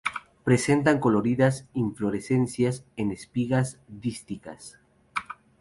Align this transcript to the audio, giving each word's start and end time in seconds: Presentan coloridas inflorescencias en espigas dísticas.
Presentan 0.43 0.99
coloridas 0.99 1.67
inflorescencias 1.75 2.85
en 2.95 3.11
espigas 3.11 3.77
dísticas. 3.87 4.79